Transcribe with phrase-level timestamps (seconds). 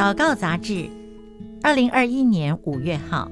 [0.00, 0.88] 祷告杂志，
[1.62, 3.30] 二零二一年五月号。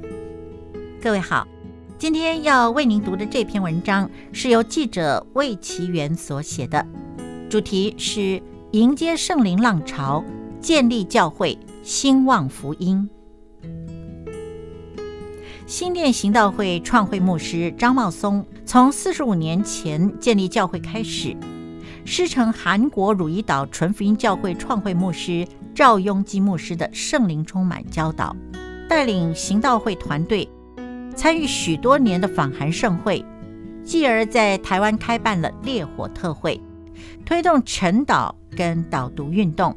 [1.01, 1.49] 各位好，
[1.97, 6.87] 今天要为您读的这篇文章是由记者魏其元所写的，
[7.49, 8.43] 主题是
[8.73, 10.23] 迎接圣灵浪潮，
[10.61, 13.09] 建立教会，兴旺福音。
[15.67, 21.35] 新店行道会创会牧师张茂松从四十五年前建立教会开始，
[22.11, 25.47] 师承韩国汝矣岛纯福音教会创会牧师。
[25.75, 28.35] 赵雍基牧师的圣灵充满教导，
[28.89, 30.49] 带领行道会团队
[31.15, 33.23] 参与许多年的访韩盛会，
[33.85, 36.59] 继而在台湾开办了烈火特会，
[37.27, 39.77] 推动晨祷跟导读运动。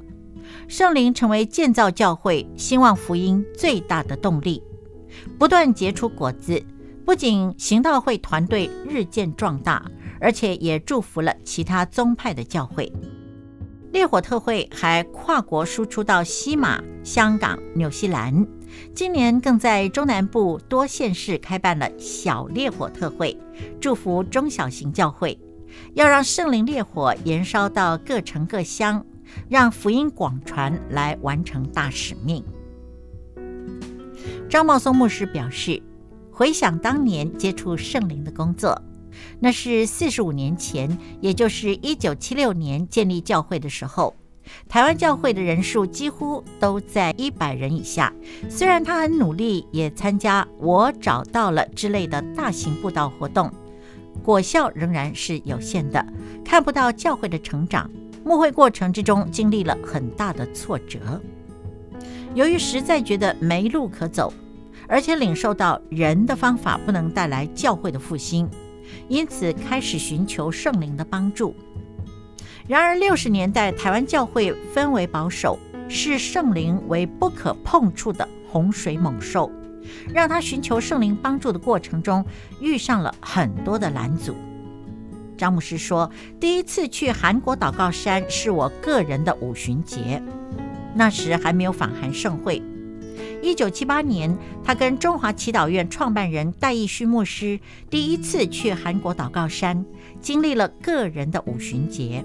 [0.70, 4.64] 圣灵成为建造教会、兴旺福音最大的动力，
[5.38, 6.64] 不断结出果子。
[7.04, 9.84] 不仅行道会团队日渐壮大，
[10.22, 12.92] 而且也祝福了其他宗派的教会。
[13.92, 18.48] 烈火特会还跨国输出到西马、香港、纽西兰，
[18.96, 23.38] 今年更在中南部多县市开办了小烈火特会，
[23.82, 25.38] 祝福中小型教会，
[25.94, 29.06] 要让圣灵烈火延烧到各城各乡，
[29.50, 32.42] 让福音广传来完成大使命。
[34.50, 35.84] 张茂松牧师表示，
[36.32, 38.82] 回想当年接触圣灵的工作。
[39.40, 44.16] 那是四十五年前，也就是一九七六年建立教会的时候，
[44.68, 48.14] 台湾教会的人数几乎都在一百人以下。
[48.50, 53.52] 虽然他很努力，也参加“我找到了”之类的大型布道活动，
[54.24, 56.06] 果效仍然是有限的，
[56.44, 57.90] 看不到教会的成长。
[58.24, 61.20] 牧会过程之中经历了很大的挫折，
[62.36, 64.32] 由于实在觉得没路可走，
[64.88, 68.48] 而且领受到人的方法不能带来教会的复兴。
[69.08, 71.56] 因此，开始寻求圣灵的帮助。
[72.68, 79.52] 然而，六十年代台湾教会氛围保守，视圣灵为不可碰触的洪水猛兽，
[80.14, 82.24] 让他寻求圣灵帮助的过程中
[82.62, 84.36] 遇上了很多的拦阻。
[85.38, 86.10] 张牧师说
[86.40, 90.22] ：“第一次去韩国祷告山是我个人的五旬节，
[90.94, 92.62] 那时还没有访韩盛会。”
[93.42, 97.60] 一九七八年，他跟中华祈祷院创办人戴义勋牧师
[97.90, 99.84] 第一次去韩国祷告山，
[100.22, 102.24] 经历了个人的五旬节。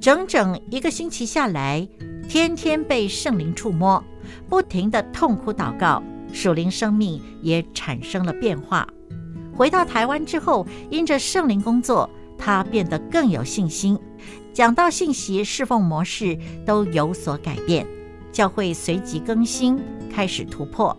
[0.00, 1.86] 整整一个星期下来，
[2.28, 4.02] 天天被圣灵触摸，
[4.48, 8.86] 不停地痛哭祷告，属灵生命也产生了变化。
[9.56, 13.98] 回到台湾之后，因着圣灵工作，他变得更有信心，
[14.52, 17.84] 讲道信息、侍奉模式都有所改变。
[18.38, 19.82] 教会随即更新，
[20.14, 20.96] 开始突破，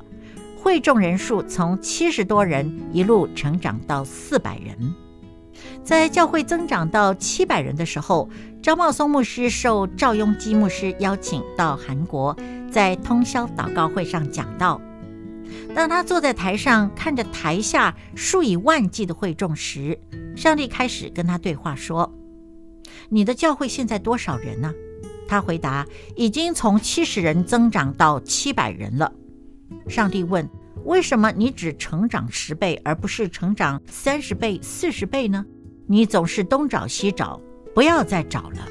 [0.62, 4.94] 会众人数从七十多人一路成长到四百人。
[5.82, 8.28] 在教会增长到七百人的时候，
[8.62, 12.36] 张茂松牧师受赵雍基牧师邀请到韩国，
[12.70, 14.82] 在通宵祷告会上讲道。
[15.74, 19.98] 当他坐在台上看着台下数以万计的会众时，
[20.36, 22.14] 上帝开始跟他对话说
[23.08, 24.74] ：“你的教会现在多少人呢？”
[25.30, 25.86] 他回答
[26.18, 29.14] ：“已经从七十人增长到七百人了。”
[29.88, 30.50] 上帝问
[30.86, 35.46] ：“为什么你只成长十倍，而不是成长三十倍、四十倍呢？
[35.86, 37.40] 你总是东找西找，
[37.76, 38.68] 不要再找了。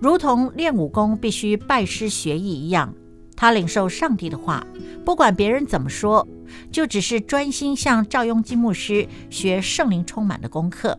[0.00, 2.92] 如同练武功必须拜师学艺一样，
[3.36, 4.66] 他领受上帝的话，
[5.04, 6.26] 不管别人怎么说，
[6.72, 10.98] 就只是专心向赵雍基牧师学圣灵充满的功课，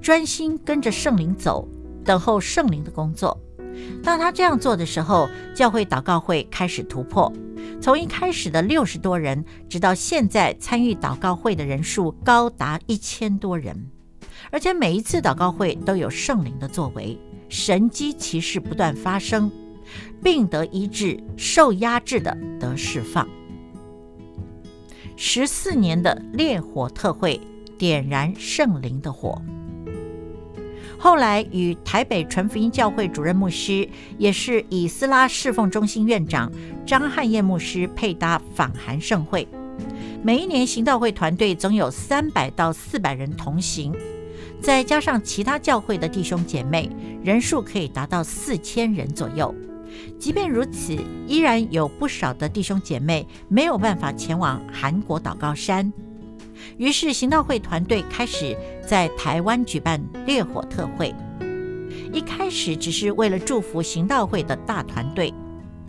[0.00, 1.68] 专心跟着圣灵走，
[2.04, 3.36] 等候圣灵的工作。”
[4.02, 7.32] 当他这样做的时候，教会祷告会开始突破，
[7.80, 13.90] 从一开始的六十多人，直到现在参与祷告会的人数高达一千多人，
[14.50, 17.18] 而且每一次祷告会都有圣灵的作为，
[17.48, 19.50] 神迹奇事不断发生，
[20.22, 23.26] 病得医治，受压制的得释放。
[25.16, 27.40] 十四年的烈火特会
[27.78, 29.40] 点燃圣灵的火。
[30.98, 36.50] 后来与台北纯福音教会主任牧师，也是以斯拉侍奉中心院长
[36.86, 39.46] 张汉业牧师配搭访韩盛会，
[40.22, 43.92] 每一年行道会团队总有三百到四百人同行，
[44.62, 46.88] 再加上其他教会的弟兄姐妹，
[47.22, 49.54] 人数可以达到四千人左右。
[50.18, 50.96] 即便如此，
[51.28, 55.92] 依然有不少的弟兄姐妹没有办法前往韩国祷告山。
[56.76, 58.56] 于是，行道会团队开始
[58.86, 61.14] 在台湾举办烈火特会。
[62.12, 65.32] 一开始只是为了祝福行道会的大团队，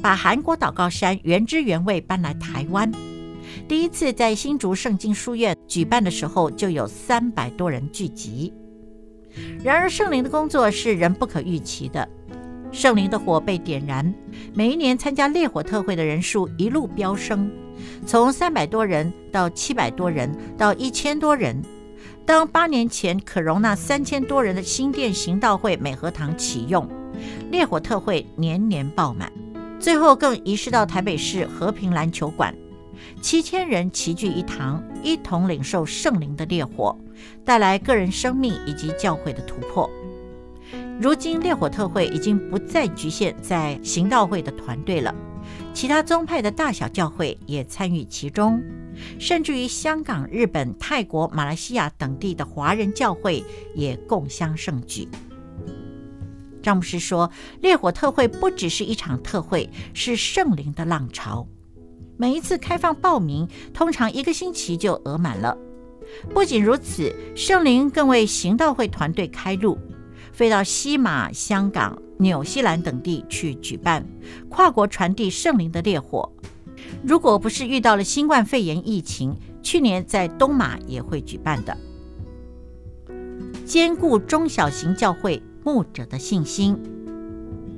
[0.02, 2.92] 把韩国祷告山原汁原味搬来台湾。
[3.68, 8.54] 第一次在新竹圣经书院举办的时候，就有三百多人聚集。
[9.64, 12.08] 然而，圣灵的工作是人不可预期的。
[12.72, 14.14] 圣灵的火被点燃，
[14.54, 17.50] 每一年参加烈火特会的人数一路飙升，
[18.06, 21.62] 从三百多人到七百多人到一千多人。
[22.26, 26.90] 当八年前可容纳三千多人的新店行道会美和堂启用，
[27.52, 29.32] 烈火特会年年爆满，
[29.80, 32.56] 最后更移师到台北市和平篮球馆，
[33.22, 36.98] 七千人齐聚一堂，一同领受圣灵的烈火，
[37.44, 39.88] 带来个人生命以及教会的突破。
[41.00, 45.14] 如今烈火特会已经不再局限在行道会的团队了，
[45.76, 48.64] 其他宗派的大小教会也参与其中，
[49.20, 53.44] 甚至于香港、日本、泰国、马来西亚等地的华人教会
[53.74, 55.06] 也共襄盛举。
[56.64, 57.30] 张牧师说，
[57.60, 61.46] 烈火特会不只是一场特会，是圣灵的浪潮。
[62.16, 65.58] 每一次开放报名，通常一个星期就额满了。
[66.34, 69.78] 不仅如此，圣灵更为行道会团队开路。
[70.36, 74.06] 飞到西马、香港、纽西兰等地去举办
[74.50, 76.30] 跨国传递圣灵的烈火。
[77.02, 79.34] 如果不是遇到了新冠肺炎疫情，
[79.64, 81.78] 去年在东马也会举办的。
[83.66, 86.78] 兼顾中小型教会牧者的信心，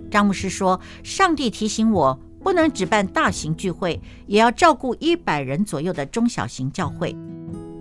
[0.10, 7.16] 张牧师说：“上帝提醒我，不能只办大型聚会，也要照顾一百人左右的中小型教会。”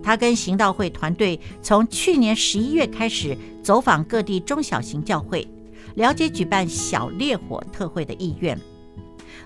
[0.07, 5.45] 他跟行道会团队从去年十一月开始走访各地中小型教会，
[5.95, 8.57] 了解举办小烈火特会的意愿。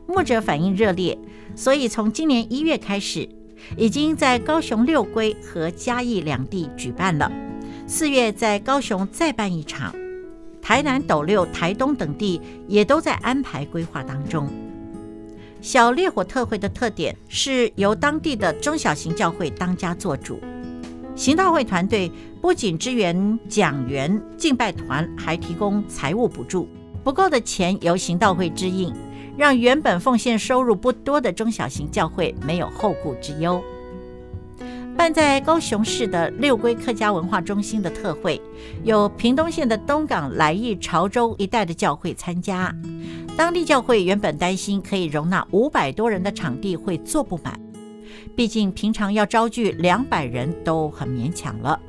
[0.05, 1.17] 牧者反应热烈，
[1.55, 3.27] 所以从今年一月开始，
[3.75, 7.31] 已经在高雄六龟和嘉义两地举办了。
[7.87, 9.95] 四月在高雄再办一场，
[10.61, 14.47] 台南斗六、台东等地也都在安排规划当中。
[15.61, 20.41] 小烈火特会的特点是由当地的中小型教会当家做主。
[21.15, 22.11] 行道会团队
[22.41, 26.67] 不仅支援讲员、敬拜团，还提供财务补助。
[27.03, 28.91] 不够的钱由行道会支应，
[29.37, 33.63] 让原本奉献收入不多的中小型教会没有后顾之忧。
[34.97, 38.39] 办在高雄市的六龟客家文化中心的特会，
[38.83, 42.73] 有屏东县的东港、来义、潮州一带的教会参加。
[43.35, 47.59] 当地教会原本担心可以容纳五百多人的场地会坐不满。
[48.35, 51.79] 毕竟平常要招聚两百人都很勉强了，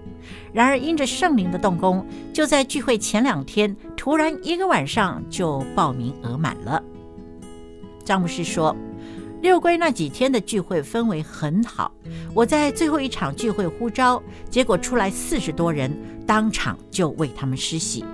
[0.52, 6.82] 然而因着圣灵的动工，就在聚会前两天，突然一个晚上就报名额满了。
[8.04, 8.74] 张牧师说，
[9.42, 11.92] 六龟那几天的聚会氛围很好，
[12.32, 15.92] 我在最后一场聚会呼召，结果出来四十多人，
[16.24, 18.04] 当场就为他们施洗。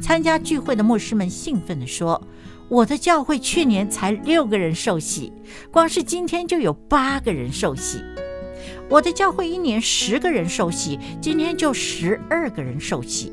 [0.00, 2.20] 参加聚会的牧师们兴奋地说。
[2.70, 5.30] 我的教会去年才六个人受洗，
[5.70, 8.02] 光是今天就有八个人受洗。
[8.88, 13.30] 我的教会一年十个人受洗，今天就十二个人受洗。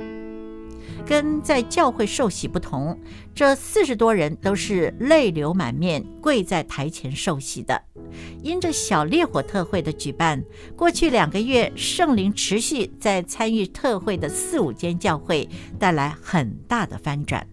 [1.01, 2.98] 跟在教会受洗不同，
[3.36, 7.81] 这四十多人都是泪流满面跪在台前受洗的。
[8.42, 10.44] 因着小烈火特会的举办，
[10.75, 15.48] 过去两个月圣灵持续在参与特会的四五间教会
[15.80, 17.45] 带来很大的翻转。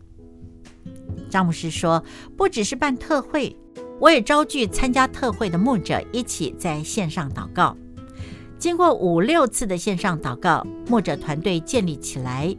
[1.31, 2.03] 张牧师说
[2.37, 3.55] ：“不只是办特会，
[4.01, 7.77] 我也召集参加特会的牧者一起在线上祷告。
[8.59, 12.57] 经过五六次的线上祷告，牧者团队建立起来，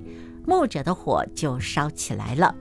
[0.49, 2.53] 牧者的火就烧起来了。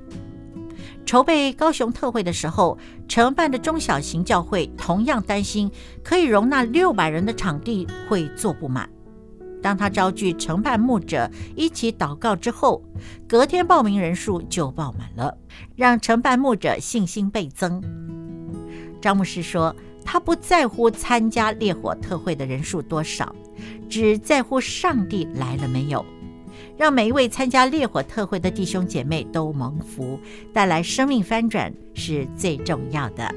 [1.06, 2.76] 筹备高雄特会的时候，
[3.08, 5.70] 承办的中小型教会同样担心
[6.04, 8.88] 可以容纳六百人的场地会坐不满。”
[9.60, 12.80] 当他召集承办牧者一起祷告之后，
[13.26, 15.36] 隔天报名人数就爆满了，
[15.74, 17.82] 让承办牧者信心倍增。
[19.00, 23.34] 张牧师说：“他不在乎参加烈火特会的人数多少，
[23.88, 26.04] 只在乎上帝来了没有，
[26.78, 30.18] 让每一位参加烈火特会的弟兄姐妹都蒙福，
[30.52, 33.34] 带来生命翻转是最重要的。”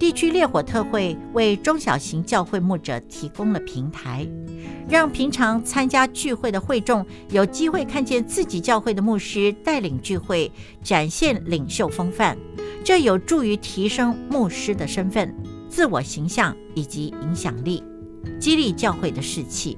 [0.00, 4.26] 地区烈火特会为中小型教会牧者提供了平台，
[4.88, 10.50] 让平常参加聚会的会众有机会看见自己教会的牧师带领聚会，
[10.82, 12.34] 展现领袖风范。
[12.82, 15.34] 这有助于提升牧师的身份、
[15.68, 17.84] 自我形象以及影响力，
[18.38, 19.76] 激励教会的士气。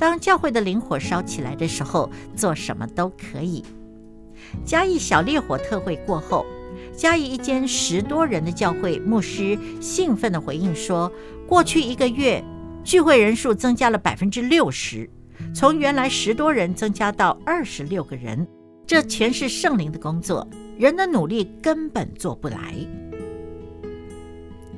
[0.00, 3.62] 当教会的灵火烧起来的时候，做什么都可以。
[4.64, 6.46] 嘉义小烈火特会过后。
[6.96, 11.12] 嘉义一间十多人的教会牧师兴奋地回应说
[11.46, 12.42] ：“过去一个月，
[12.82, 15.08] 聚会人数增加了百分之六十，
[15.54, 18.46] 从原来十多人增加到二十六个人。
[18.86, 22.74] 这全是圣灵的工作，人的努力根本做不来。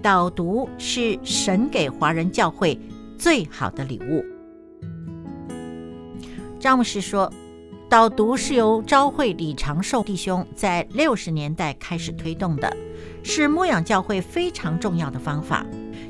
[0.02, 2.76] 导读是神给华人教会
[3.16, 4.24] 最好的礼物。”
[6.62, 7.30] 张牧师说。
[7.88, 12.74] 导读是由昭会李长寿弟兄在六十年代开始推动的，
[13.22, 15.66] 是牧养教会非常重要的方法。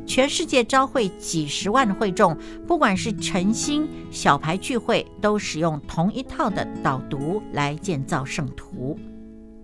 [0.06, 2.36] 全世界昭会几十万的会众，
[2.68, 8.96] 不管是晨星、小牌聚会，都使用同一套的导读来建造圣徒。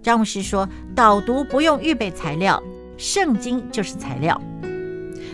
[0.03, 2.61] 张牧师说，导读不用预备材料，
[2.97, 4.41] 圣经就是材料。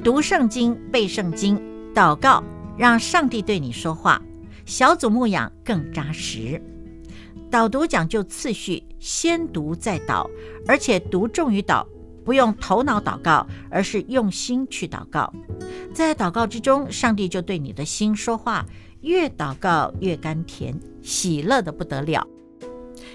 [0.02, 1.58] 读圣经、背圣经、
[1.94, 2.44] 祷告，
[2.76, 4.20] 让上帝对你说话。
[4.66, 6.60] 小组牧养更扎实。
[7.50, 10.28] 导读讲究次序，先读再导，
[10.66, 11.86] 而且读重于导，
[12.24, 15.32] 不用头脑祷告，而是用心去祷告。
[15.92, 18.66] 在祷告之中，上帝就对你的心说话，
[19.02, 22.26] 越祷告越甘甜，喜乐得不得了。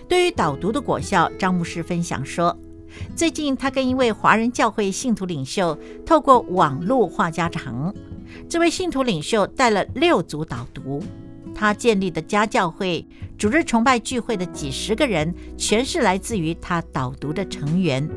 [0.07, 2.57] 对于导读的果效，张牧师分享说，
[3.15, 7.93] 最近他跟一位华人教会信徒领袖透过网络话家常，
[8.47, 11.03] 这位信徒领袖带了六组导读。
[11.59, 13.05] 他建立的家教会、
[13.37, 18.09] 主日崇拜聚会的几十个人，全是来自于他导读的成员。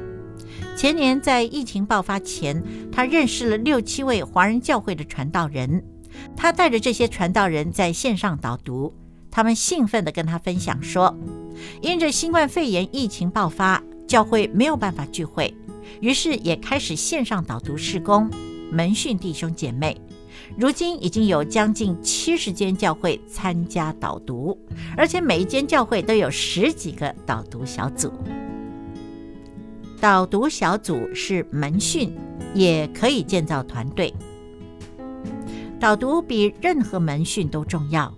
[0.77, 5.83] 前年在疫情爆发前，他认识了六七位华人教会的传道人，
[6.37, 8.95] 他带着这些传道人在线上导读。
[9.29, 11.19] 他们兴奋地跟他分享说，
[11.81, 15.53] 因着新冠肺炎疫情爆发，教会没有办法聚会，
[16.01, 18.31] 于是也开始线上导读施工，
[18.71, 20.01] 门训弟兄姐妹。
[20.57, 24.59] 如今已经有将近七十间教会参加导读，
[24.97, 28.13] 而且每一间教会都有十几个导读小组。
[30.01, 32.13] 导读小组是门训，
[32.55, 34.13] 也可以建造团队。
[35.81, 38.13] 导读比任何门训都重要，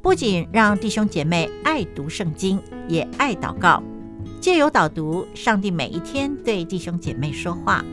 [0.00, 3.82] 不仅让弟兄姐妹爱读圣经，也爱祷告。
[4.40, 7.84] 借由导读，上帝每一天对弟兄姐妹说话，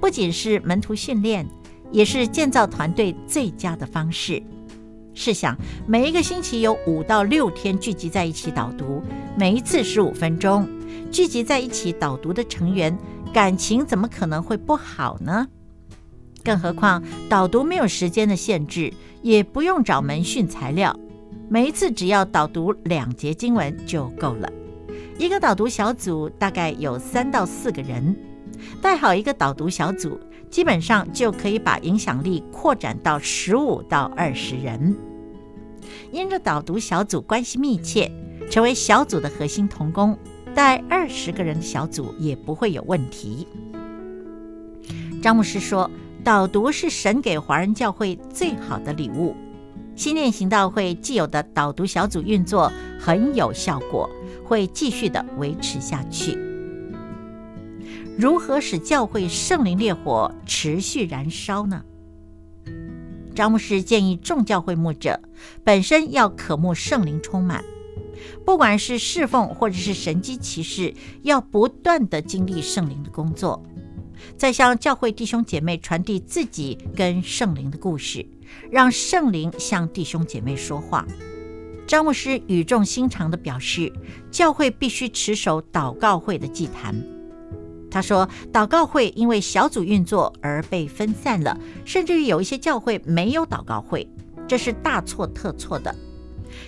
[0.00, 1.46] 不仅是门徒训练。
[1.96, 4.42] 也是建造团队最佳的方式。
[5.14, 9.02] 试想，每一个星期有五到六天聚集在一起导读，
[9.34, 10.68] 每一次十五分钟，
[11.10, 12.94] 聚集在一起导读的成员，
[13.32, 15.48] 感情怎么可能会不好呢？
[16.44, 20.94] 更何况导读没有时间的限制，也不用找门训材料，
[21.48, 24.52] 每一次只要导读两节经文就够了。
[25.18, 28.14] 一个导读小组大概有三到四个人，
[28.80, 30.18] 带好一个导读小组。
[30.48, 34.96] 基本上就可以把影响力扩展到十五到二十人。
[36.12, 38.10] 因着导读小组关系密切，
[38.48, 40.16] 成为小组的核心同工，
[40.54, 43.46] 带二十个人的小组也不会有问题。
[45.20, 45.90] 张牧师说，
[46.22, 49.34] 导读是神给华人教会最好的礼物。
[49.96, 54.08] 新念行道会既有的导读小组运作很有效果，
[54.44, 56.45] 会继续的维持下去。
[58.18, 61.82] 如何使教会圣灵烈火持续燃烧呢？
[63.34, 65.20] 张牧师建议众教会牧者
[65.62, 67.62] 本身要渴慕圣灵充满，
[68.46, 73.62] 不管是侍奉或者是神迹奇事，要不断地经历圣灵的工作，
[74.38, 78.26] 再向教会弟兄姐妹传递自己跟圣灵的故事，
[78.70, 81.06] 让圣灵向弟兄姐妹说话。
[81.86, 83.92] 张牧师语重心长地表示，
[84.30, 87.15] 教会必须持守祷告会的祭坛。
[87.96, 94.06] 他说：“祷告会因为小组运作而被分散了，甚至于有一些教会没有祷告会，
[94.46, 95.94] 这是大错特错的。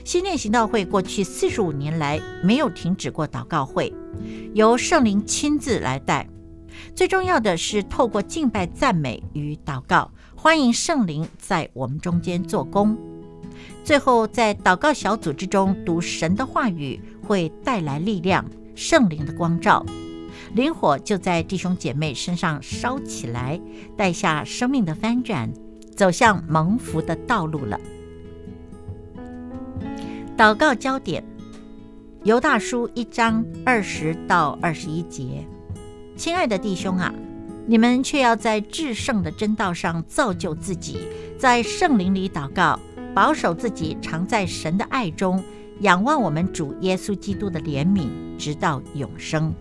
[0.06, 3.92] 新念行道会过去四十五年来没有停止过祷告会，
[4.54, 6.26] 由圣灵亲自来带。
[6.94, 12.97] 最重要的是透过敬拜、赞美与祷告，欢迎圣灵在我们中间做工。
[13.85, 18.42] 最后在祷告小组之中读神的话语，会带来力量，
[18.75, 19.85] 圣灵的光照。”
[20.55, 23.61] 灵火就在弟兄姐妹身上烧起来，
[23.97, 25.50] 带下生命的翻转，
[25.95, 27.78] 走向蒙福的道路了。
[30.37, 31.23] 祷告焦点：
[32.25, 35.47] 犹大书一章二十到二十一节。
[36.17, 37.12] 亲爱的弟兄啊，
[37.67, 40.99] 你们却要在至圣的真道上造就自己，
[41.38, 42.81] 在圣灵里祷告，
[43.14, 45.43] 保守自己，常在神的爱中，
[45.81, 49.55] 仰望我们主耶稣基督的怜悯，直到永生。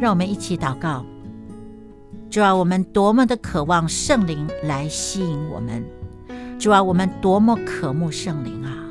[0.00, 1.04] 让我们一起祷告，
[2.28, 5.84] 主啊，我们多么的渴望圣灵来吸引我们，
[6.58, 8.88] 主啊，我们多么渴慕圣灵啊！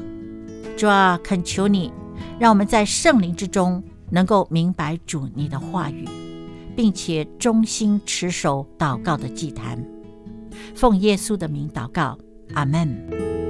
[0.78, 1.92] 主啊，恳求你，
[2.40, 6.08] 让我们在圣灵之中能够明白主你的话语，
[6.76, 9.84] 并且忠心持守祷告的祭坛。
[10.74, 12.18] 奉耶稣的名祷告，
[12.54, 13.41] 阿门。